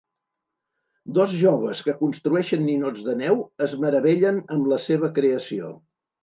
[1.17, 5.71] Dos joves que construeixen ninots de neu es meravellen amb la seva creació.